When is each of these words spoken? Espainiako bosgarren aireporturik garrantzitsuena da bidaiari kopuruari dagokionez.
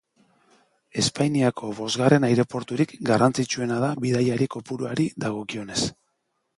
Espainiako 1.03 1.69
bosgarren 1.81 2.27
aireporturik 2.31 2.97
garrantzitsuena 3.13 3.81
da 3.87 3.93
bidaiari 4.09 4.53
kopuruari 4.59 5.11
dagokionez. 5.29 5.83